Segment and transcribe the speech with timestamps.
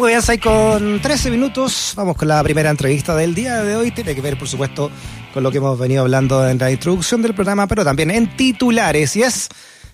[0.00, 1.92] Muy bien, 6 con 13 minutos.
[1.94, 3.90] Vamos con la primera entrevista del día de hoy.
[3.90, 4.90] Tiene que ver, por supuesto,
[5.34, 9.14] con lo que hemos venido hablando en la introducción del programa, pero también en titulares.
[9.16, 9.50] Y es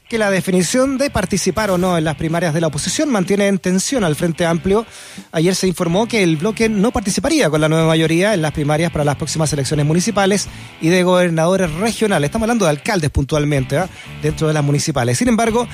[0.09, 3.59] que la definición de participar o no en las primarias de la oposición mantiene en
[3.59, 4.87] tensión al Frente Amplio.
[5.33, 8.93] Ayer se informó que el bloque no participaría con la nueva mayoría en las primarias
[8.93, 10.47] para las próximas elecciones municipales
[10.81, 12.29] y de gobernadores regionales.
[12.29, 13.87] Estamos hablando de alcaldes puntualmente ¿eh?
[14.23, 15.19] dentro de las municipales.
[15.19, 15.67] Sin embargo,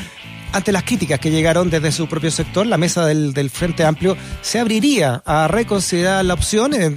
[0.52, 4.58] ante las críticas que llegaron desde su propio sector, la mesa del, Frente Amplio se
[4.58, 6.96] abriría a reconsiderar la opción, eh,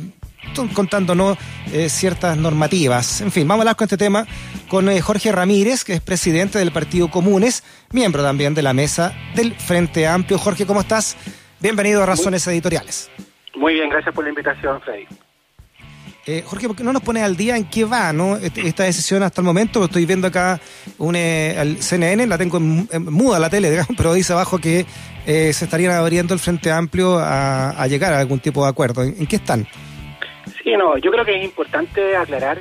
[0.73, 1.38] contándonos
[1.73, 3.22] eh, ciertas normativas.
[3.22, 4.26] En fin, vamos a hablar con este tema
[4.68, 9.14] con eh, Jorge Ramírez, que es presidente del Partido Comunes, miembro también de la mesa
[9.36, 10.38] del Frente Amplio.
[10.38, 11.17] Jorge, ¿cómo estás?
[11.59, 13.09] Bienvenido a Razones Editoriales.
[13.56, 15.08] Muy bien, gracias por la invitación, Freddy.
[16.28, 18.36] Eh, Jorge, ¿por qué no nos pone al día en qué va ¿no?
[18.38, 19.84] Este, esta decisión hasta el momento?
[19.84, 20.60] Estoy viendo acá
[20.98, 24.88] un, eh, CNN, la tengo en, muda la tele, pero dice abajo que
[25.28, 29.04] eh, se estarían abriendo el Frente Amplio a, llegar a algún tipo de acuerdo.
[29.04, 29.68] ¿En, qué están?
[30.64, 32.60] Sí, no, yo creo que es importante aclarar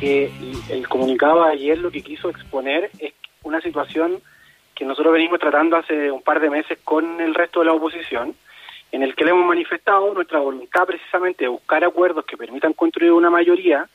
[0.00, 0.30] que
[0.70, 4.20] el comunicado de ayer lo que quiso exponer es una situación
[4.74, 8.34] que nosotros venimos tratando hace un par de meses con el resto de la oposición,
[8.92, 13.12] en el que le hemos manifestado nuestra voluntad precisamente de buscar acuerdos que permitan construir
[13.12, 13.88] una mayoría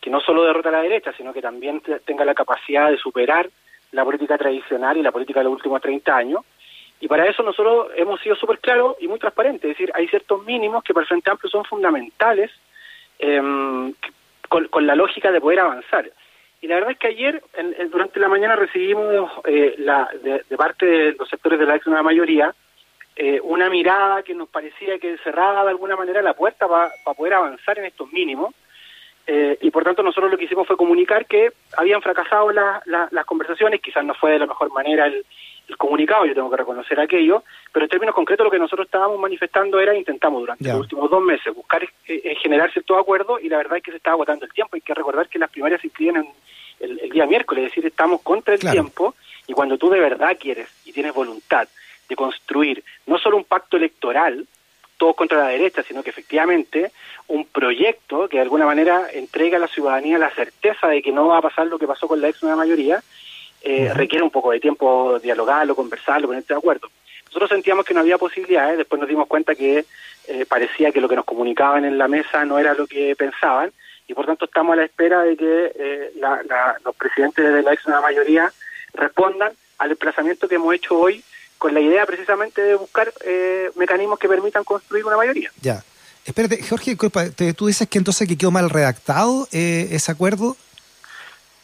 [0.00, 3.48] que no solo derrota a la derecha, sino que también tenga la capacidad de superar
[3.92, 6.40] la política tradicional y la política de los últimos 30 años.
[7.00, 10.44] Y para eso nosotros hemos sido súper claros y muy transparentes, es decir, hay ciertos
[10.44, 12.50] mínimos que para el Frente Amplio son fundamentales
[13.18, 13.94] em,
[14.48, 16.10] con, la lógica de poder avanzar.
[16.60, 17.42] Y la verdad es que ayer,
[17.90, 22.02] durante la mañana, recibimos eh, la, de, parte de los sectores de la ex una
[22.02, 22.52] mayoría
[23.20, 27.34] eh, una mirada que nos parecía que cerraba de alguna manera la puerta para poder
[27.34, 28.54] avanzar en estos mínimos.
[29.26, 33.80] Eh, y por tanto nosotros lo que hicimos fue comunicar que habían fracasado las conversaciones,
[33.80, 35.26] quizás no fue de la mejor manera el,
[35.76, 39.80] comunicado, yo tengo que reconocer aquello, pero en términos concretos lo que nosotros estábamos manifestando
[39.80, 43.78] era, intentamos durante los últimos dos meses buscar eh, generar ciertos acuerdos y la verdad
[43.78, 46.26] es que se estaba agotando el tiempo, hay que recordar que las primarias se inscriben
[46.80, 49.14] el, día miércoles, es decir, estamos contra el tiempo
[49.46, 51.68] y cuando tú de verdad quieres y tienes voluntad
[52.08, 54.46] de construir no solo un pacto electoral,
[54.96, 56.90] todo contra la derecha, sino que efectivamente
[57.28, 61.28] un proyecto que de alguna manera entrega a la ciudadanía la certeza de que no
[61.28, 63.02] va a pasar lo que pasó con la ex nueva mayoría,
[63.62, 66.88] eh, requiere un poco de tiempo dialogarlo, conversarlo, ponerte de acuerdo.
[67.26, 69.84] Nosotros sentíamos que no había posibilidades, después nos dimos cuenta que
[70.26, 73.72] eh, parecía que lo que nos comunicaban en la mesa no era lo que pensaban,
[74.06, 76.12] y por tanto estamos a la espera de que eh,
[76.84, 78.50] los presidentes de la ex nueva mayoría
[78.94, 81.22] respondan al desplazamiento que hemos hecho hoy
[81.58, 85.50] con la idea precisamente de buscar eh, mecanismos que permitan construir una mayoría.
[85.60, 85.82] Ya.
[86.24, 86.96] Espérate, Jorge,
[87.54, 90.56] tú dices que entonces que quedó mal redactado eh, ese acuerdo.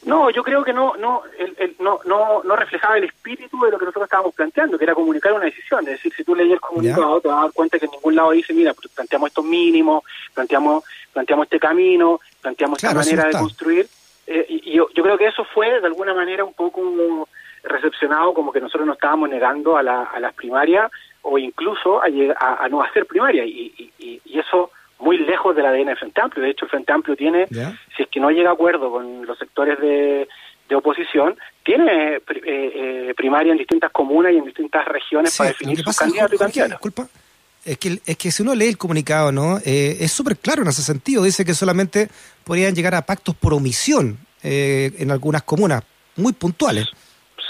[0.04, 3.78] No, yo creo que no, no, el, no, no, no reflejaba el espíritu de lo
[3.78, 5.80] que nosotros estábamos planteando, que era comunicar una decisión.
[5.86, 8.14] Es decir, si tú lees el comunicado, te vas a dar cuenta que en ningún
[8.14, 13.32] lado dice, mira, pues, planteamos estos mínimos, planteamos, planteamos este camino, planteamos esta manera de
[13.32, 13.88] construir.
[14.26, 17.28] Eh, y yo, yo creo que eso fue de alguna manera un poco
[17.74, 20.90] recepcionado como que nosotros nos estábamos negando a, la, a las primarias
[21.24, 22.06] o incluso a,
[22.64, 23.90] a, no hacer primaria y,
[24.34, 26.44] eso muy lejos del ADN del Frente Amplio.
[26.44, 29.38] De hecho, el Frente Amplio tiene, si es que no llega a acuerdo con los
[29.38, 30.28] sectores de,
[30.74, 35.94] oposición, tiene eh, eh, primaria en distintas comunas y en distintas regiones para definir su
[35.94, 36.70] candidato y candidata.
[36.74, 37.08] Disculpa.
[37.64, 39.58] Es que, es que si uno lee el comunicado, ¿no?
[39.58, 41.22] Eh, es súper claro en ese sentido.
[41.22, 42.08] Dice que solamente
[42.42, 45.84] podrían llegar a pactos por omisión en algunas comunas,
[46.16, 46.88] muy puntuales.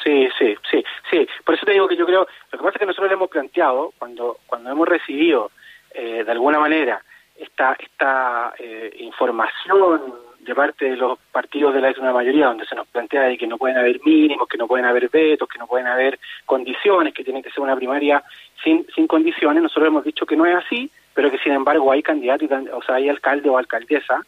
[0.05, 1.27] Sí, sí, sí, sí.
[1.45, 3.31] Por eso te digo que yo creo, lo que pasa es que nosotros le hemos
[3.31, 5.51] planteado, cuando, cuando hemos recibido
[5.95, 7.03] eh, de alguna manera
[7.37, 12.75] esta, esta eh, información de parte de los partidos de la una mayoría, donde se
[12.75, 15.67] nos plantea de que no pueden haber mínimos, que no pueden haber vetos, que no
[15.67, 18.23] pueden haber condiciones, que tiene que ser una primaria
[18.63, 22.03] sin, sin condiciones, nosotros hemos dicho que no es así, pero que sin embargo hay
[22.03, 24.21] candidatos, o sea, hay alcalde o alcaldesa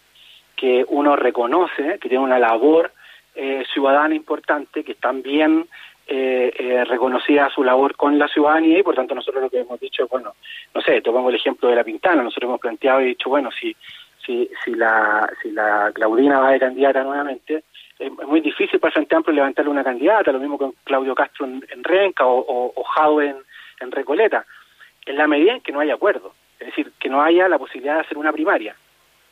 [0.56, 2.92] que uno reconoce que tiene una labor
[3.36, 5.66] eh, ciudadana importante que están bien
[6.08, 9.78] eh, eh, reconocida su labor con la ciudadanía y por tanto nosotros lo que hemos
[9.80, 10.34] dicho bueno,
[10.74, 13.76] no sé, tomamos el ejemplo de la Pintana, nosotros hemos planteado y dicho, bueno, si,
[14.24, 17.64] si, si, la, si la Claudina va de candidata nuevamente,
[17.98, 21.62] es muy difícil para Frente Amplio levantarle una candidata, lo mismo con Claudio Castro en,
[21.82, 23.36] Renca o, o, Jado en,
[23.80, 24.46] en Recoleta,
[25.06, 27.94] en la medida en que no haya acuerdo, es decir, que no haya la posibilidad
[27.94, 28.76] de hacer una primaria.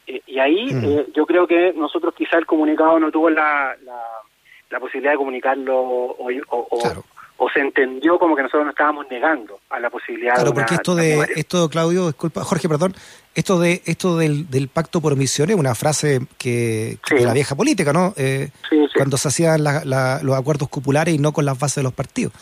[0.06, 0.84] Eh, y ahí mm.
[0.84, 3.74] eh, yo creo que nosotros quizá el comunicado no tuvo la,
[4.70, 6.28] la, posibilidad de comunicarlo o,
[7.38, 10.96] o, se entendió como que nosotros nos estábamos negando a la posibilidad claro, porque esto
[10.96, 12.92] de esto Claudio disculpa Jorge perdón
[13.36, 17.92] esto de esto del, del pacto por omisiones una frase que, de la vieja política
[17.92, 18.48] no eh,
[18.96, 22.32] cuando se hacían los acuerdos cupulares y no con las bases de los partidos.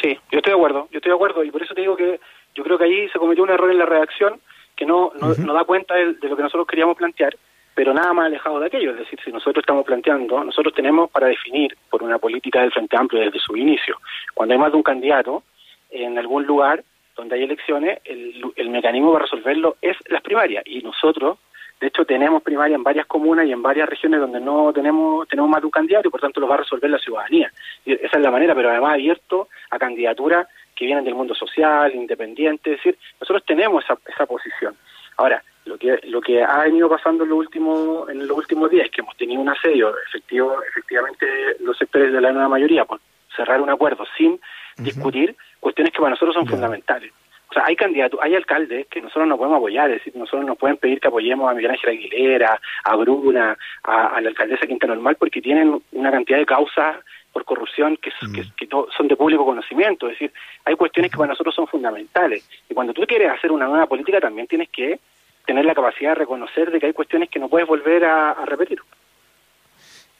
[0.00, 2.20] Sí yo estoy de acuerdo yo estoy de acuerdo y por eso te digo que
[2.54, 4.40] yo creo que ahí se cometió un error en la redacción
[4.76, 7.36] que no, no, da cuenta de, lo que nosotros queríamos plantear,
[7.74, 8.92] pero nada más alejado de aquello.
[8.92, 12.96] Es decir, si nosotros estamos planteando, nosotros tenemos para definir por una política del Frente
[12.96, 13.98] Amplio desde su inicio,
[14.34, 15.42] cuando hay más de un candidato
[15.90, 16.84] en algún lugar
[17.16, 20.62] donde hay elecciones, el, el mecanismo para resolverlo es las primarias.
[20.66, 21.38] Y nosotros,
[21.80, 25.50] de hecho, tenemos primarias en varias comunas y en varias regiones donde no tenemos tenemos
[25.50, 27.50] más de un candidato y por tanto lo va a resolver la ciudadanía.
[27.86, 30.46] Y esa es la manera, pero además abierto a candidaturas
[30.76, 34.76] que vienen del mundo social, independiente, es decir, nosotros tenemos esa, esa posición.
[35.16, 38.86] Ahora, lo que lo que ha venido pasando en los últimos en los últimos días
[38.86, 41.26] es que hemos tenido un asedio efectivo efectivamente
[41.60, 43.00] los sectores de la nueva mayoría por
[43.34, 44.38] cerrar un acuerdo sin
[44.78, 47.12] discutir cuestiones que para nosotros son fundamentales.
[47.50, 50.58] O sea, hay candidatos, hay alcaldes que nosotros no podemos apoyar, es decir, nosotros nos
[50.58, 55.16] pueden pedir que apoyemos a Miguel Ángel Aguilera, a Bruna, a, la alcaldesa Quinta Normal,
[55.16, 56.96] porque tienen una cantidad de causas
[57.36, 58.10] por corrupción que,
[58.56, 58.66] que,
[58.96, 60.06] son de público conocimiento.
[60.06, 60.32] Es decir,
[60.64, 62.42] hay cuestiones que para nosotros son fundamentales.
[62.66, 64.98] Y cuando tú quieres hacer una nueva política, también tienes que
[65.44, 68.78] tener la capacidad de reconocer de que hay cuestiones que no puedes volver a, repetir.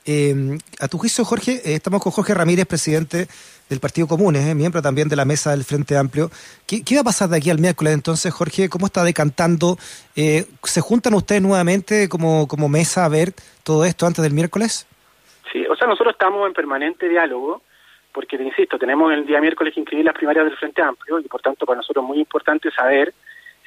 [0.04, 3.28] Eh, a tu juicio, Jorge, eh, estamos con Jorge Ramírez, presidente
[3.70, 6.30] del Partido Común, eh, miembro también de la mesa del Frente Amplio.
[6.66, 8.68] ¿Qué, va a pasar de aquí al miércoles entonces, Jorge?
[8.68, 9.78] ¿Cómo está decantando?
[10.16, 14.86] Eh, ¿Se juntan ustedes nuevamente como, como mesa a ver todo esto antes del miércoles?
[15.52, 17.62] Sí, o sea, nosotros estamos en permanente diálogo,
[18.12, 21.28] porque, te insisto, tenemos el día miércoles que inscribir las primarias del Frente Amplio y,
[21.28, 23.12] por tanto, para nosotros es muy importante saber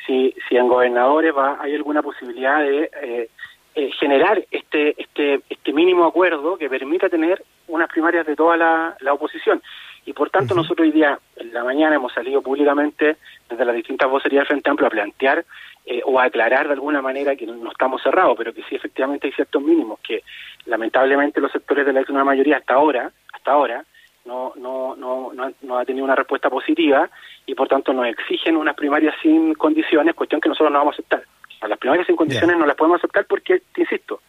[0.05, 3.29] si, si en gobernadores va, hay alguna posibilidad de eh,
[3.75, 8.97] eh, generar este, este, este mínimo acuerdo que permita tener unas primarias de toda la,
[9.01, 9.61] la oposición.
[10.05, 13.17] Y por tanto, nosotros hoy día, en la mañana, hemos salido públicamente
[13.47, 15.45] desde las distintas vocerías del Frente Amplio a plantear
[15.91, 19.33] eh, o aclarar de alguna manera que no estamos cerrados, pero que sí efectivamente hay
[19.33, 20.21] ciertos mínimos que
[20.67, 23.83] lamentablemente los sectores de la nueva mayoría hasta ahora, hasta ahora,
[24.23, 25.31] no, no, no,
[25.63, 27.09] no, ha tenido una respuesta positiva
[27.47, 30.97] y por tanto nos exigen unas primarias sin condiciones, cuestión que nosotros no vamos a
[30.97, 31.23] aceptar.
[31.61, 34.21] A las primarias sin condiciones no las podemos aceptar porque, te insisto,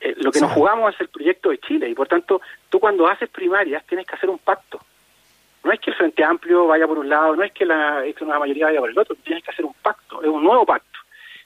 [0.00, 3.06] eh, lo que nos jugamos es el proyecto de Chile y por tanto tú cuando
[3.06, 4.80] haces primarias tienes que hacer un pacto.
[5.62, 8.38] No es que el Frente Amplio vaya por un lado, no es que la nueva
[8.38, 10.91] mayoría vaya por el otro, tienes que hacer un pacto, es un nuevo pacto.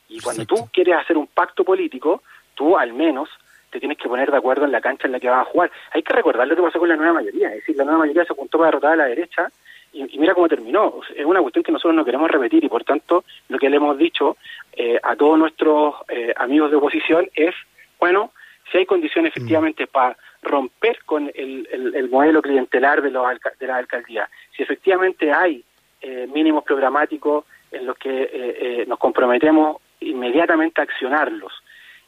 [0.08, 2.22] Y cuando tú quieres hacer un pacto político,
[2.54, 3.28] tú al menos
[3.70, 5.70] te tienes que poner de acuerdo en la cancha en la que vas a jugar.
[5.92, 8.24] Hay que recordar lo que pasó con la nueva mayoría, es decir, la nueva mayoría
[8.24, 9.50] se apuntó para derrotar a la derecha
[9.92, 11.00] y, mira cómo terminó.
[11.14, 13.96] Es una cuestión que nosotros no queremos repetir y por tanto lo que le hemos
[13.98, 14.36] dicho
[14.72, 17.54] eh, a todos nuestros eh, amigos de oposición es,
[17.98, 18.32] bueno,
[18.70, 19.38] si hay condiciones mm.
[19.38, 23.26] efectivamente para romper con el, el, modelo clientelar de, los
[23.58, 25.64] de la alcaldía, si efectivamente hay
[26.00, 31.52] eh, mínimos programáticos en los que nos comprometemos inmediatamente accionarlos,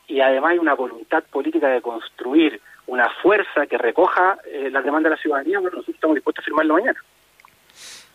[0.07, 5.11] y además hay una voluntad política de construir una fuerza que recoja eh, las demandas
[5.11, 6.99] de la ciudadanía, bueno, nosotros estamos dispuestos a firmarlo mañana.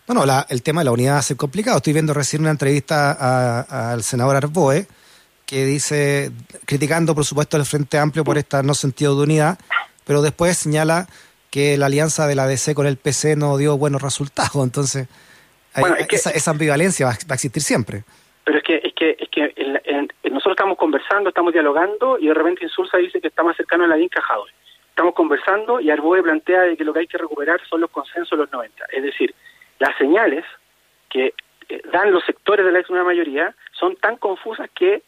[0.06, 1.78] Bueno, el tema de la unidad va a ser complicado.
[1.78, 4.86] Estoy viendo recién una entrevista al senador Arboe
[5.46, 6.32] que dice,
[6.66, 9.60] criticando por supuesto el Frente Amplio por este no sentido de unidad,
[10.04, 11.08] pero después señala
[11.50, 14.56] que la alianza de la DC con el PC no dio buenos resultados.
[14.64, 15.08] Entonces,
[16.10, 18.04] esa, ambivalencia va, a existir siempre.
[18.44, 22.66] Pero es que, es que, es que nosotros estamos conversando, estamos dialogando y de repente
[22.66, 24.22] Insulsa dice que está más cercano a la DINCA
[24.90, 28.38] Estamos conversando y Arboe plantea de que lo que hay que recuperar son los consensos
[28.38, 28.86] de los 90.
[28.92, 29.34] Es decir,
[29.80, 30.45] las señales
[31.10, 31.34] que
[31.69, 35.01] eh, dan los sectores de la ex nueva mayoría son tan confusas que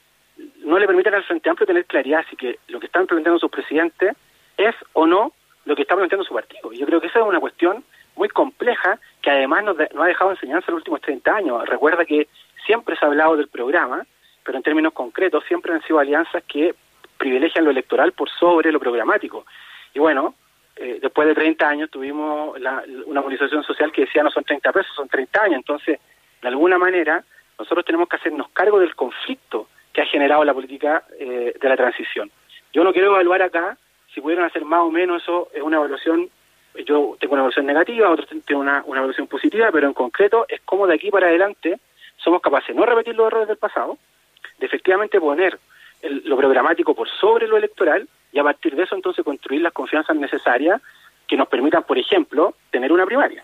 [0.63, 3.51] no le permiten al Frente Amplio tener claridad si que lo que están planteando sus
[3.51, 4.15] presidentes
[4.57, 5.33] es o no
[5.65, 6.71] lo que está planteando su partido.
[6.71, 7.83] Y yo creo que esa es una cuestión
[8.15, 11.67] muy compleja que además nos, ha dejado enseñanza en los últimos 30 años.
[11.67, 12.27] Recuerda que
[12.65, 14.05] siempre se ha hablado del programa,
[14.43, 16.75] pero en términos concretos siempre han sido alianzas que
[17.17, 19.45] privilegian lo electoral por sobre lo programático.
[19.93, 20.35] Y bueno,
[20.75, 22.57] eh, después de 30 años tuvimos
[23.05, 25.57] una movilización social que decía no son 30 pesos, son 30 años.
[25.57, 25.99] Entonces,
[26.41, 27.23] de alguna manera,
[27.57, 31.77] nosotros tenemos que hacernos cargo del conflicto que ha generado la política eh, de la
[31.77, 32.29] transición.
[32.73, 33.77] Yo no quiero evaluar acá
[34.13, 36.29] si pudieron hacer más o menos eso, es una evaluación,
[36.85, 40.61] yo tengo una evaluación negativa, otros tienen una, una evaluación positiva, pero en concreto es
[40.61, 41.79] cómo de aquí para adelante
[42.25, 43.97] somos capaces de no repetir los errores del pasado,
[44.57, 45.57] de efectivamente poner
[46.01, 50.15] lo programático por sobre lo electoral y a partir de eso entonces construir las confianzas
[50.15, 50.81] necesarias
[51.27, 53.43] que nos permitan, por ejemplo, tener una primaria.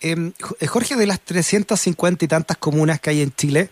[0.00, 3.68] Em, eh, Jorge, de las 350 y tantas comunas que hay en Chile,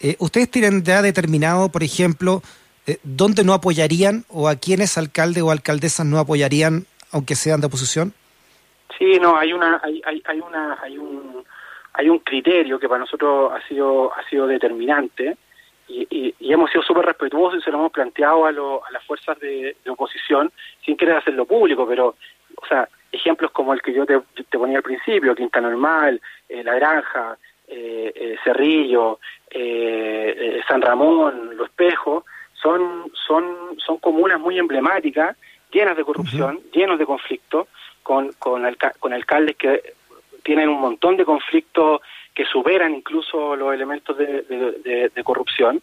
[0.00, 2.42] eh, ¿ustedes tienen ya determinado, por ejemplo,
[2.86, 7.68] eh, dónde no apoyarían o a quiénes alcaldes o alcaldesas no apoyarían, aunque sean de
[7.68, 8.12] oposición?
[8.98, 11.44] Sí, no, hay una, hay, hay, hay una, hay un,
[11.94, 15.36] hay un criterio que para nosotros ha sido, ha sido determinante
[15.88, 20.52] y, hemos sido súper respetuosos y se lo hemos planteado a, las fuerzas de, oposición
[20.84, 22.14] sin querer hacerlo público, pero,
[22.56, 24.20] o sea, ejemplos como el que yo te,
[24.56, 27.36] ponía al principio, Quinta Normal, eh, La Granja,
[28.44, 29.20] Cerrillo,
[30.66, 33.44] San Ramón, Los Espejos, son, son,
[33.78, 35.36] son comunas muy emblemáticas,
[35.72, 37.68] llenas de corrupción, llenos de conflictos,
[38.02, 38.64] con, con,
[38.98, 39.94] con alcaldes que
[40.42, 42.00] tienen un montón de conflictos
[42.34, 45.82] que superan incluso los elementos de, corrupción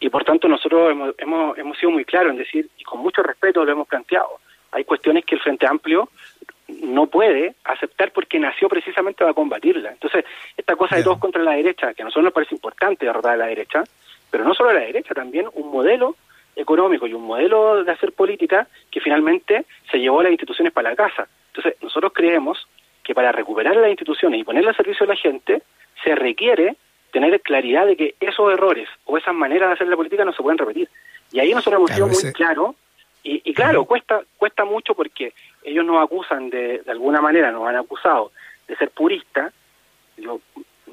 [0.00, 3.22] y por tanto nosotros hemos, hemos, hemos sido muy claros en decir, y con mucho
[3.22, 4.40] respeto lo hemos planteado,
[4.72, 6.08] hay cuestiones que el Frente Amplio
[6.80, 9.90] no puede aceptar porque nació precisamente para combatirla.
[9.90, 10.24] Entonces,
[10.56, 13.36] esta cosa de todos contra la derecha, que a nosotros nos parece importante derrotar a
[13.36, 13.84] la derecha,
[14.30, 16.16] pero no solo a la derecha, también un modelo
[16.56, 20.90] económico y un modelo de hacer política que finalmente se llevó a las instituciones para
[20.90, 21.28] la casa.
[21.48, 22.66] Entonces, nosotros creemos
[23.12, 25.62] que para recuperar las instituciones y ponerlas al servicio de la gente,
[26.02, 26.76] se requiere
[27.12, 30.42] tener claridad de que esos errores o esas maneras de hacer la política no se
[30.42, 30.88] pueden repetir.
[31.30, 32.74] Y ahí nosotros hemos sido muy claro,
[33.22, 37.76] y, claro, cuesta cuesta mucho porque ellos nos acusan de, de alguna manera, nos han
[37.76, 38.32] acusado
[38.66, 39.52] de ser puristas,
[40.16, 40.40] yo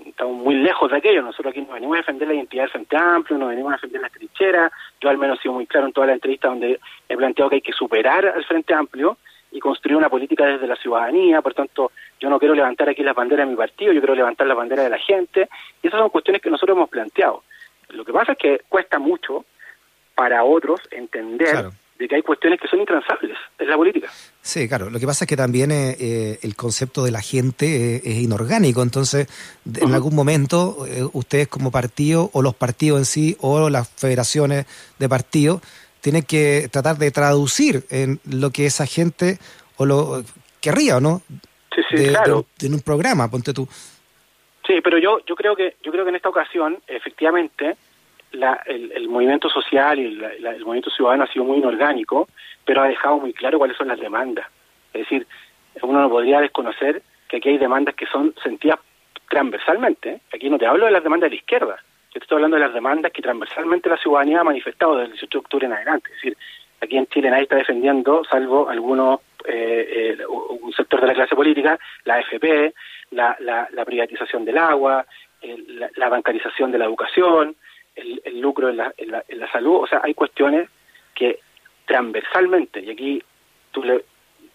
[0.05, 2.97] estamos muy lejos de aquello, nosotros aquí nos venimos a defender la identidad del Frente
[2.97, 5.93] Amplio, nos venimos a defender las trincheras, yo al menos he sido muy claro en
[5.93, 9.17] toda la entrevista donde he planteado que hay que superar al Frente Amplio
[9.51, 13.15] y construir una política desde la ciudadanía, por tanto, yo no quiero levantar aquí las
[13.15, 15.49] banderas de mi partido, yo quiero levantar las banderas de la gente,
[15.81, 17.43] y esas son cuestiones que nosotros hemos planteado.
[17.89, 19.45] Lo que pasa es que cuesta mucho
[20.15, 24.09] para otros entender de que hay cuestiones que son intransables en la política.
[24.41, 24.89] Sí, claro.
[24.89, 28.17] Lo que pasa es que también eh, eh, el concepto de la gente eh, es
[28.19, 28.81] inorgánico.
[28.81, 29.27] Entonces,
[29.65, 34.65] en algún momento, ustedes como partido, o los partidos en sí, o las federaciones
[34.97, 35.61] de partidos,
[36.01, 39.37] tiene que tratar de traducir en lo que esa gente
[39.77, 40.23] o lo
[40.61, 41.21] querría o no
[41.73, 42.45] sí, sí, claro.
[42.61, 43.67] en un programa ponte tú.
[44.65, 47.75] Sí pero yo yo creo que yo creo que en esta ocasión efectivamente
[48.31, 52.27] la, el, movimiento social y el movimiento ciudadano ha sido muy inorgánico
[52.65, 54.47] pero ha dejado muy claro cuáles son las demandas.
[54.93, 55.27] Es decir
[55.81, 58.79] uno no podría desconocer que aquí hay demandas que son sentidas
[59.29, 60.21] transversalmente.
[60.33, 62.73] Aquí no te hablo de las demandas de la izquierda yo estoy hablando de las
[62.73, 66.09] demandas que transversalmente la ciudadanía ha manifestado desde el 18 de octubre en adelante.
[66.09, 66.37] Es decir,
[66.81, 71.35] aquí en Chile nadie está defendiendo, salvo algunos, eh, eh, un sector de la clase
[71.35, 72.73] política, la AFP,
[73.11, 75.05] la, la, privatización del agua,
[75.95, 77.55] la, bancarización de la educación,
[77.95, 79.83] el, lucro en la, en, la, en la salud.
[79.83, 80.69] O sea, hay cuestiones
[81.13, 81.39] que
[81.85, 83.23] transversalmente, y aquí
[83.71, 84.03] tú le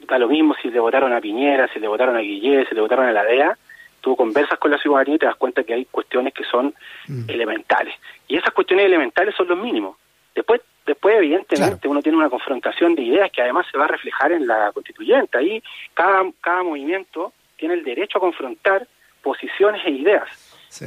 [0.07, 2.81] da lo mismo si le votaron a Piñera, si le votaron a Guillé, si le
[2.81, 3.57] votaron a la DEA,
[4.05, 6.75] tú conversas con la ciudadanía y te das cuenta que hay cuestiones que son
[7.09, 7.25] mm.
[7.29, 7.95] elementales.
[8.29, 9.97] Y esas cuestiones elementales son los mínimos.
[10.35, 14.33] Después, después evidentemente, uno tiene una confrontación de ideas que además se va a reflejar
[14.33, 15.39] en la constituyente.
[15.39, 15.63] Ahí
[15.95, 18.87] cada, cada movimiento tiene el derecho a confrontar
[19.23, 20.29] posiciones e ideas.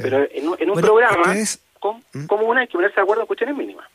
[0.00, 2.26] Pero en, en un programa, ¿Mm?
[2.26, 3.88] como una hay que ponerse de acuerdo en cuestiones mínimas.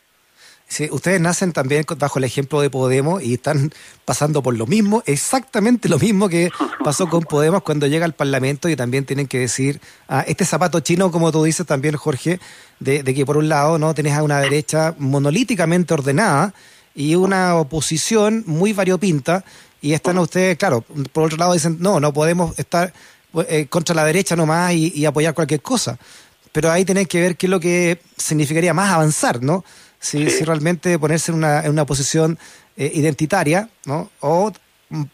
[0.68, 3.72] Sí, ustedes nacen también bajo el ejemplo de Podemos y están
[4.06, 6.50] pasando por lo mismo, exactamente lo mismo que
[6.84, 10.80] pasó con Podemos cuando llega al Parlamento y también tienen que decir, ah, este zapato
[10.80, 12.40] chino, como tú dices también, Jorge,
[12.80, 16.54] de, que por un lado no tenés a una derecha monolíticamente ordenada
[16.96, 19.44] y una oposición muy variopinta
[19.80, 22.94] y están ustedes, claro, por otro lado dicen, no, no podemos estar
[23.48, 26.00] eh, contra la derecha nomás y, y apoyar cualquier cosa.
[26.52, 29.66] Pero ahí tenés que ver qué es lo que significaría más avanzar, ¿no?
[30.04, 32.38] Si, si realmente ponerse en una, en una posición
[32.76, 34.10] eh, identitaria ¿no?
[34.20, 34.52] o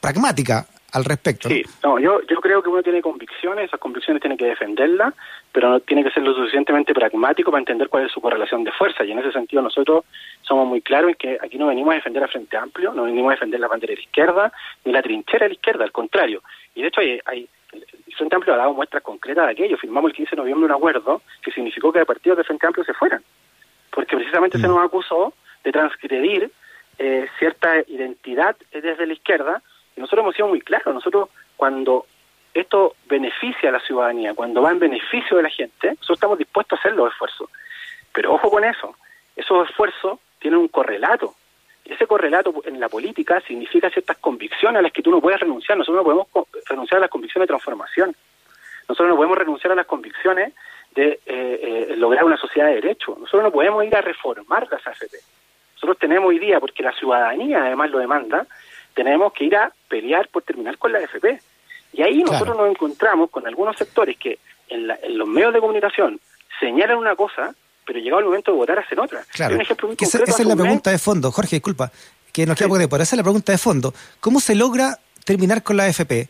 [0.01, 1.47] pragmática al respecto.
[1.47, 5.13] Sí, no, yo, yo creo que uno tiene convicciones, esas convicciones tiene que defenderlas,
[5.51, 8.71] pero no tiene que ser lo suficientemente pragmático para entender cuál es su correlación de
[8.71, 9.05] fuerza.
[9.05, 10.05] Y en ese sentido nosotros
[10.41, 13.29] somos muy claros en que aquí no venimos a defender al Frente Amplio, no venimos
[13.29, 14.51] a defender la bandera de la izquierda,
[14.83, 16.41] ni la trinchera de la izquierda, al contrario.
[16.73, 19.77] Y de hecho hay, hay el Frente Amplio ha dado muestras concretas de aquello.
[19.77, 22.95] Firmamos el 15 de noviembre un acuerdo que significó que partidos del Frente Amplio se
[22.95, 23.21] fueran
[23.91, 24.71] porque precisamente se mm.
[24.71, 26.51] nos acusó de transgredir
[26.97, 29.61] eh, cierta identidad desde la izquierda,
[29.95, 32.05] y nosotros hemos sido muy claros, nosotros cuando
[32.53, 36.77] esto beneficia a la ciudadanía, cuando va en beneficio de la gente, nosotros estamos dispuestos
[36.77, 37.49] a hacer los esfuerzos.
[38.13, 38.95] Pero ojo con eso,
[39.35, 41.35] esos esfuerzos tienen un correlato.
[41.85, 45.39] Y ese correlato en la política significa ciertas convicciones a las que tú no puedes
[45.39, 45.77] renunciar.
[45.77, 46.27] Nosotros no podemos
[46.67, 48.15] renunciar a las convicciones de transformación.
[48.87, 50.53] Nosotros no podemos renunciar a las convicciones
[50.95, 53.15] de eh, eh, lograr una sociedad de derecho.
[53.19, 55.17] Nosotros no podemos ir a reformar las AFP.
[55.75, 58.45] Nosotros tenemos hoy día, porque la ciudadanía además lo demanda,
[58.93, 61.39] tenemos que ir a pelear por terminar con la AFP.
[61.93, 66.19] Y ahí nosotros nos encontramos con algunos sectores que en, los medios de comunicación
[66.59, 67.53] señalan una cosa,
[67.85, 69.23] pero llegado el momento de votar hacen otra.
[69.31, 69.57] Claro.
[69.59, 69.73] esa,
[70.23, 71.91] es la pregunta de fondo, Jorge, disculpa,
[72.31, 73.93] que nos queda por esa es la pregunta de fondo.
[74.19, 76.29] ¿Cómo se logra terminar con la AFP?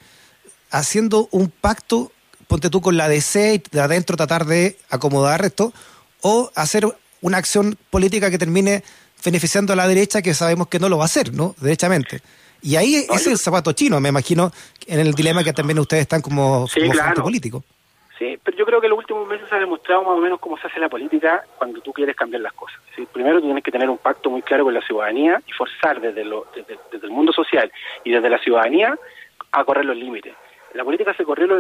[0.72, 2.12] Haciendo un pacto
[2.50, 5.72] ponte tú con la DC y de adentro tratar de acomodar esto,
[6.22, 6.84] o hacer
[7.22, 8.84] una acción política que termine
[9.24, 11.54] beneficiando a la derecha que sabemos que no lo va a hacer, ¿no?
[11.62, 12.22] Derechamente.
[12.62, 14.52] Y ahí es el zapato chino, me imagino,
[14.88, 16.82] en el dilema que también ustedes están como, sí,
[17.22, 17.64] político.
[18.18, 20.40] Sí, pero yo creo que en los últimos meses se ha demostrado más o menos
[20.40, 22.78] cómo se hace la política cuando tú quieres cambiar las cosas.
[23.14, 26.48] Primero tienes que tener un pacto muy claro con la ciudadanía y forzar desde, lo,
[26.54, 27.72] desde, el mundo social
[28.04, 28.98] y desde la ciudadanía
[29.52, 30.34] a correr los límites.
[30.74, 31.60] La política se corrió,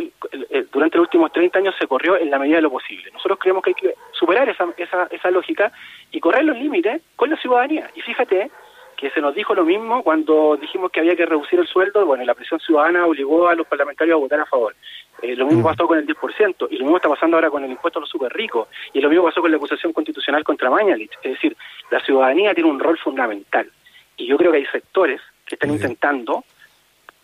[0.71, 3.11] durante los últimos 30 años se corrió en la medida de lo posible.
[3.11, 5.71] Nosotros creemos que hay que superar esa, esa, esa lógica
[6.11, 7.89] y correr los límites con la ciudadanía.
[7.95, 8.51] Y fíjate
[8.99, 12.25] que se nos dijo lo mismo cuando dijimos que había que reducir el sueldo, bueno,
[12.25, 14.75] la presión ciudadana obligó a los parlamentarios a votar a favor.
[15.21, 15.71] Eh, lo mismo mm.
[15.71, 18.09] pasó con el 10%, y lo mismo está pasando ahora con el impuesto a los
[18.09, 21.13] super ricos, y lo mismo pasó con la acusación constitucional contra Mañalich.
[21.23, 21.55] Es decir,
[21.89, 23.71] la ciudadanía tiene un rol fundamental,
[24.17, 26.43] y yo creo que hay sectores que están intentando,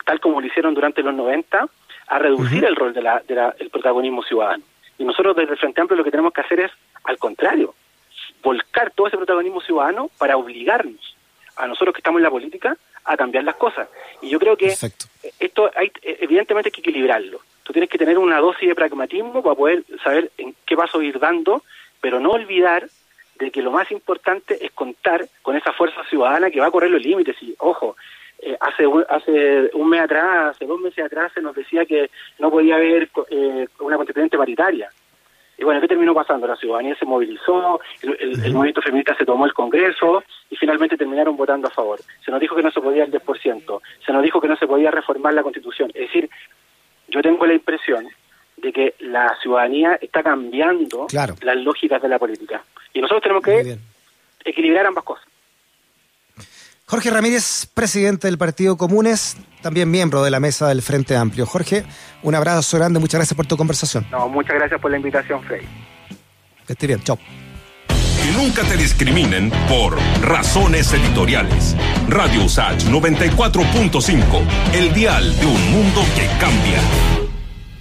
[0.06, 1.68] tal como lo hicieron durante los 90,
[2.08, 4.64] a reducir el rol del de protagonismo ciudadano.
[4.98, 6.72] Y nosotros desde el Frente Amplio lo que tenemos que hacer es,
[7.04, 7.74] al contrario,
[8.44, 11.16] volcar todo ese protagonismo ciudadano para obligarnos
[11.58, 13.88] a nosotros que estamos en la política a cambiar las cosas.
[14.22, 14.76] Y yo creo que
[15.40, 17.40] esto hay, evidentemente hay que equilibrarlo.
[17.64, 21.20] Tú tienes que tener una dosis de pragmatismo para poder saber en qué paso ir
[21.20, 21.64] dando,
[22.00, 22.88] pero no olvidar
[23.40, 26.92] de que lo más importante es contar con esa fuerza ciudadana que va a correr
[26.92, 27.36] los límites.
[27.42, 27.96] Y ojo,
[28.46, 32.12] eh, hace, un, hace un mes atrás, hace dos meses atrás se nos decía que
[32.38, 34.92] no podía haber eh, una constituyente paritaria.
[35.58, 36.46] Y bueno, ¿qué terminó pasando?
[36.46, 41.70] La ciudadanía se movilizó, el, movimiento feminista se tomó el Congreso y finalmente terminaron votando
[41.70, 42.00] a favor.
[42.24, 44.68] Se nos dijo que no se podía el 10%, se nos dijo que no se
[44.68, 45.90] podía reformar la Constitución.
[45.96, 46.30] Es decir,
[47.08, 48.08] yo tengo la impresión
[48.58, 52.64] de que la ciudadanía está cambiando las lógicas de la política.
[52.94, 53.80] Y nosotros tenemos que
[54.44, 55.25] equilibrar ambas cosas.
[56.88, 61.48] Jorge Ramírez, presidente del Partido Comunes, también miembro de la mesa del Frente Amplio.
[61.48, 61.84] Jorge,
[62.22, 64.06] un abrazo grande, muchas gracias por tu conversación.
[64.12, 65.62] No, muchas gracias por la invitación, Frey.
[66.68, 67.18] Que esté bien, chao.
[67.88, 71.75] Que nunca te discriminen por razones editoriales.
[72.08, 74.24] Radio USACH 94.5,
[74.74, 77.25] el dial de un mundo que cambia.